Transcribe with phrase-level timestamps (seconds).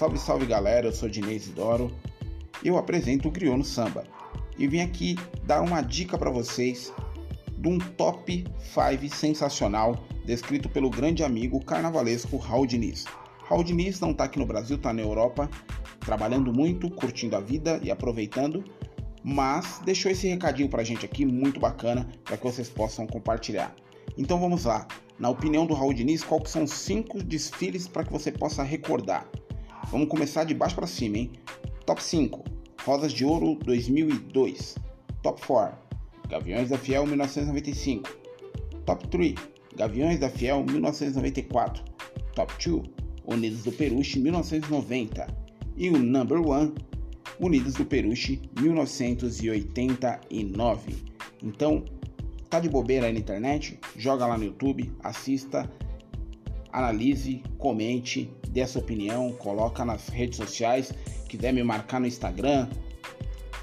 [0.00, 1.94] Salve, salve galera, eu sou Dinei Isidoro
[2.62, 4.02] e eu apresento o Crioulo Samba.
[4.58, 6.90] E vim aqui dar uma dica para vocês
[7.58, 13.04] de um top 5 sensacional descrito pelo grande amigo carnavalesco Raul Diniz.
[13.44, 15.50] Raul Diniz não está aqui no Brasil, está na Europa,
[16.00, 18.64] trabalhando muito, curtindo a vida e aproveitando,
[19.22, 23.76] mas deixou esse recadinho pra gente aqui muito bacana para que vocês possam compartilhar.
[24.16, 24.88] Então vamos lá.
[25.18, 29.28] Na opinião do Raul Diniz, qual são cinco desfiles para que você possa recordar?
[29.88, 31.32] Vamos começar de baixo para cima, hein?
[31.84, 32.42] Top 5:
[32.84, 34.76] Rosas de Ouro 2002.
[35.22, 35.76] Top 4:
[36.28, 38.08] Gaviões da Fiel 1995.
[38.86, 39.34] Top 3:
[39.76, 41.82] Gaviões da Fiel 1994.
[42.34, 42.82] Top 2:
[43.24, 45.26] Unidos do Peruche 1990.
[45.76, 46.72] E o number 1
[47.40, 51.10] Unidos do Peruche 1989.
[51.42, 51.84] Então,
[52.48, 53.80] tá de bobeira aí na internet?
[53.96, 55.70] Joga lá no YouTube, assista,
[56.72, 60.92] analise, comente, dê sua opinião, coloca nas redes sociais,
[61.28, 62.68] quiser me marcar no Instagram,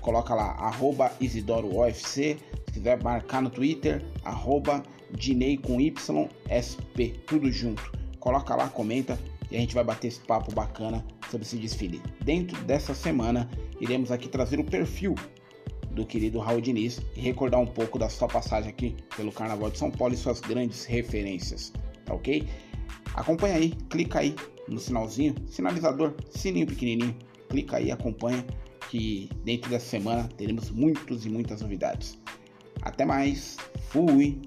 [0.01, 7.91] coloca lá arroba IsidoroOFC, se quiser marcar no Twitter, arroba Dinei com YSP, tudo junto.
[8.19, 9.17] Coloca lá, comenta
[9.49, 12.01] e a gente vai bater esse papo bacana sobre esse desfile.
[12.23, 15.15] Dentro dessa semana, iremos aqui trazer o perfil
[15.91, 19.77] do querido Raul Diniz e recordar um pouco da sua passagem aqui pelo Carnaval de
[19.77, 21.73] São Paulo e suas grandes referências,
[22.05, 22.47] tá ok?
[23.17, 24.35] Acompanha aí, clica aí
[24.69, 27.15] no sinalzinho, sinalizador, sininho pequenininho,
[27.49, 28.45] clica aí, acompanha
[28.91, 32.17] que dentro dessa semana teremos muitos e muitas novidades.
[32.83, 33.57] Até mais,
[33.89, 34.39] fui!